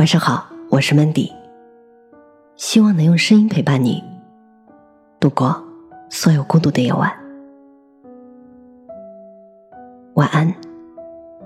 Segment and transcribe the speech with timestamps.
[0.00, 1.30] 晚上好，我是 Mandy，
[2.56, 4.02] 希望能用声音陪伴你
[5.20, 5.62] 度过
[6.08, 7.12] 所有孤独的夜晚。
[10.14, 10.54] 晚安，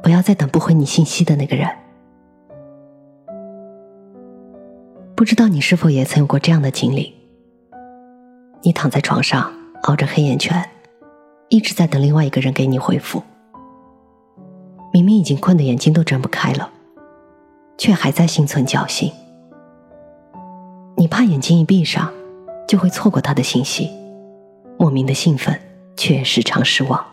[0.01, 1.69] 不要再等不回你信息的那个人。
[5.17, 7.13] 不知道你是否也曾有过这样的经历？
[8.63, 9.53] 你躺在床上
[9.83, 10.65] 熬着黑眼圈，
[11.49, 13.21] 一直在等另外一个人给你回复，
[14.93, 16.71] 明明已经困得眼睛都睁不开了。
[17.77, 19.13] 却还在心存侥幸，
[20.97, 22.13] 你怕眼睛一闭上，
[22.69, 23.91] 就会错过他的信息，
[24.79, 25.61] 莫名的兴奋，
[25.97, 27.05] 却时常失望。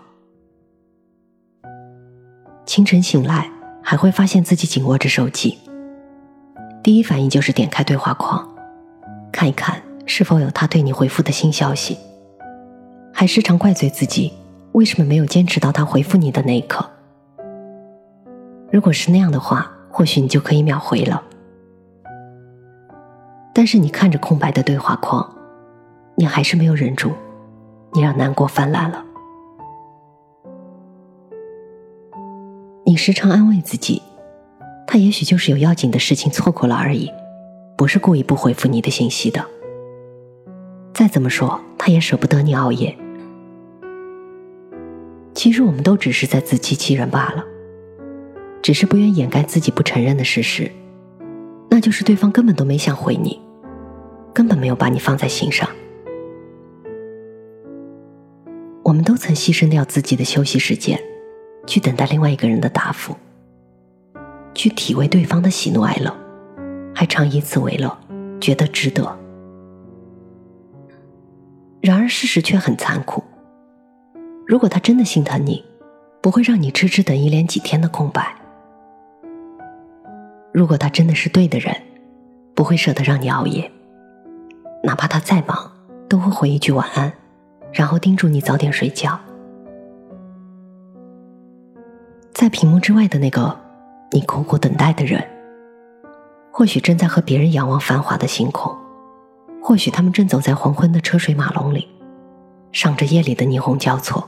[2.66, 3.50] 清晨醒来，
[3.82, 5.58] 还会发现自己紧握着手机，
[6.84, 8.48] 第一反应就是点开对话框，
[9.32, 11.98] 看一看是否有他对你回复的新消息，
[13.12, 14.32] 还时常怪罪自己
[14.74, 16.88] 为什么没有坚持到他回复你的那一刻。
[18.72, 19.70] 如果是那样的话。
[19.92, 21.22] 或许你就可以秒回了，
[23.54, 25.36] 但是你看着空白的对话框，
[26.16, 27.12] 你还是没有忍住，
[27.94, 29.04] 你让难过泛滥了。
[32.86, 34.02] 你时常安慰自己，
[34.88, 37.12] 他也许就是有要紧的事情错过了而已，
[37.78, 39.46] 不是故意不回复你的信息的。
[40.94, 42.98] 再怎么说，他也舍不得你熬夜。
[45.34, 47.46] 其实我们都只是在自欺欺人罢了。
[48.62, 50.72] 只是不愿掩盖自己不承认的事实，
[51.70, 53.42] 那就是对方根本都没想回你，
[54.34, 55.68] 根本没有把你放在心上。
[58.84, 61.00] 我们都曾牺牲掉自己的休息时间，
[61.66, 63.16] 去等待另外一个人的答复，
[64.54, 66.14] 去体味对方的喜怒哀乐，
[66.94, 67.98] 还常以此为乐，
[68.40, 69.18] 觉得值得。
[71.80, 73.24] 然而事实却很残酷，
[74.46, 75.64] 如果他真的心疼你，
[76.22, 78.36] 不会让你痴痴等一连几天的空白。
[80.54, 81.76] 如果他真的是对的人，
[82.54, 83.72] 不会舍得让你熬夜，
[84.84, 85.72] 哪怕他再忙，
[86.10, 87.14] 都会回一句晚安，
[87.72, 89.18] 然后叮嘱你早点睡觉。
[92.34, 93.58] 在屏幕之外的那个
[94.12, 95.26] 你苦苦等待的人，
[96.52, 98.76] 或许正在和别人仰望繁华的星空，
[99.62, 101.88] 或许他们正走在黄昏的车水马龙里，
[102.74, 104.28] 赏着夜里的霓虹交错。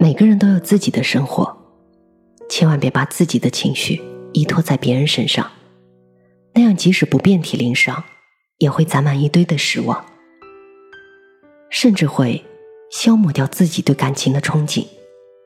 [0.00, 1.57] 每个人都有自己的生活。
[2.58, 4.02] 千万别把自己的情绪
[4.32, 5.48] 依托在别人身上，
[6.54, 8.02] 那样即使不遍体鳞伤，
[8.56, 10.04] 也会攒满一堆的失望，
[11.70, 12.44] 甚至会
[12.90, 14.84] 消磨掉自己对感情的憧憬，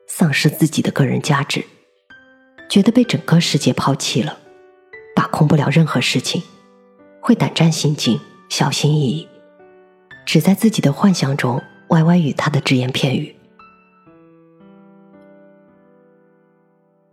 [0.09, 1.63] 丧失自己的个人价值，
[2.71, 4.39] 觉得被整个世界抛弃了，
[5.15, 6.43] 把控不了任何事情，
[7.21, 8.19] 会胆战心惊、
[8.49, 9.29] 小心翼翼，
[10.25, 13.37] 只在自己的幻想中歪歪与他的只言片语。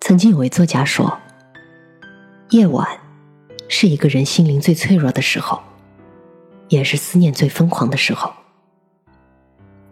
[0.10, 1.20] 曾经有位作家说
[2.50, 3.00] ：“夜晚
[3.68, 5.62] 是一个人心灵最脆弱的时候，
[6.68, 8.34] 也是思念最疯狂的时候。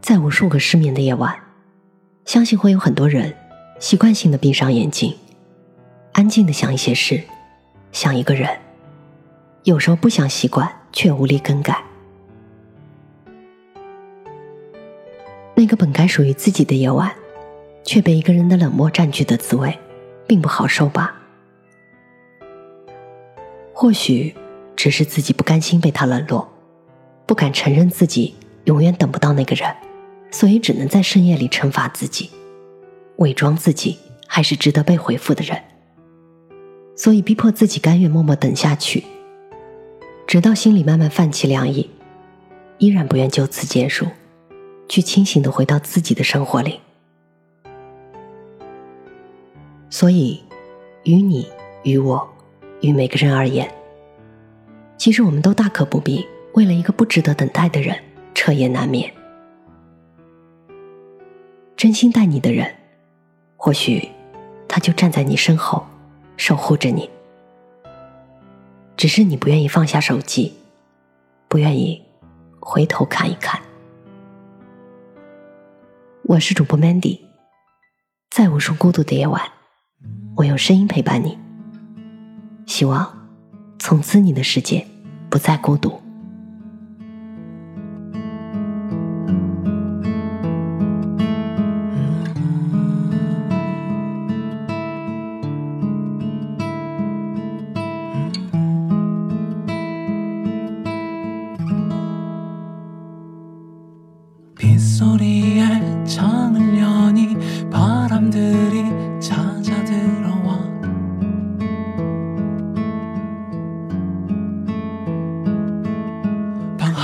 [0.01, 1.37] 在无数个失眠的夜晚，
[2.25, 3.31] 相信会有很多人
[3.79, 5.15] 习惯性的闭上眼睛，
[6.13, 7.21] 安静的想一些事，
[7.91, 8.49] 想一个人。
[9.65, 11.79] 有时候不想习惯，却无力更改。
[15.53, 17.13] 那个本该属于自己的夜晚，
[17.83, 19.77] 却被一个人的冷漠占据的滋味。”
[20.27, 21.15] 并不好受吧？
[23.73, 24.35] 或许
[24.75, 26.51] 只是自己不甘心被他冷落，
[27.25, 28.35] 不敢承认自己
[28.65, 29.73] 永远等不到那个人，
[30.31, 32.29] 所以只能在深夜里惩罚自己，
[33.17, 35.63] 伪装自己还是值得被回复的人，
[36.95, 39.03] 所以逼迫自己甘愿默默等下去，
[40.25, 41.89] 直到心里慢慢泛起凉意，
[42.79, 44.07] 依然不愿就此结束，
[44.89, 46.79] 去清醒的回到自己的生活里。
[49.89, 50.43] 所以，
[51.03, 51.47] 于你、
[51.83, 52.27] 于我、
[52.81, 53.71] 于每个人而言，
[54.97, 57.97] 其实我们都大可不必为了一个不值得等待的人
[58.35, 59.11] 彻夜难眠。
[61.77, 62.75] 真心待你的人，
[63.55, 64.09] 或许
[64.67, 65.85] 他就站在你身后，
[66.35, 67.09] 守护着你。
[68.97, 70.53] 只是你不愿意放下手机，
[71.47, 72.03] 不愿意
[72.59, 73.61] 回头看一看。
[76.23, 77.21] 我是主播 Mandy，
[78.29, 79.56] 在无数孤独的夜晚。
[80.37, 81.35] 我用声音陪伴你，
[82.67, 83.11] 希望
[83.79, 84.85] 从此你的世界
[85.31, 85.99] 不再孤独。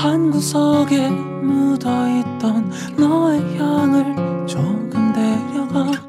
[0.04, 6.03] 한 구석에 묻어있던 너의 향을 조금 데려가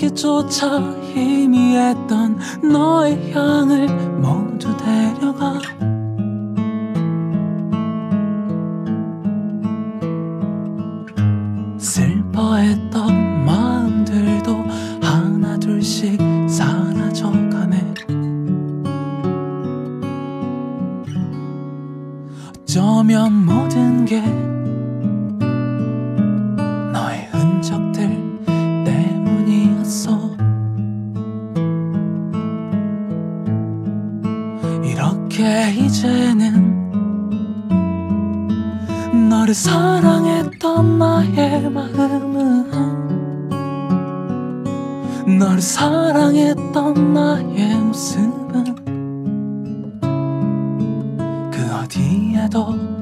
[0.00, 0.78] 내 어깨조차
[1.12, 2.38] 희미했던
[2.72, 3.86] 너의 향을
[4.18, 5.60] 모두 데려가
[39.40, 42.70] 너를 사랑했던 나의 마음은
[45.38, 48.74] 너를 사랑했던 나의 모습은
[51.50, 52.99] 그 어디에도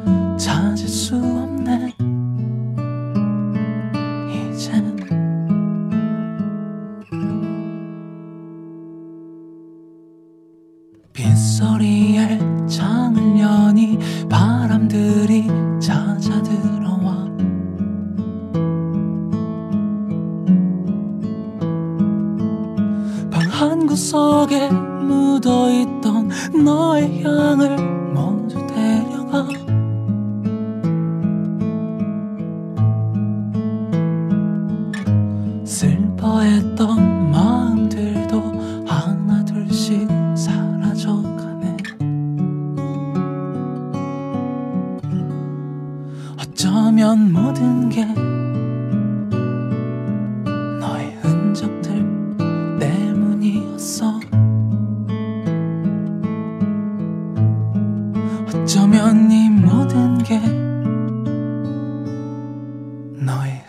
[23.98, 26.30] 구석에 묻어있던
[26.64, 27.76] 너의 향을
[28.14, 29.48] 모두 데려가.
[35.64, 38.40] 슬퍼했던 마음들도
[38.86, 40.06] 하나 둘씩
[40.36, 41.76] 사라져가네.
[46.40, 48.06] 어쩌면 모든 게
[53.78, 54.20] 있었어.
[58.48, 60.38] 어쩌면 이 모든 게
[63.24, 63.64] 너의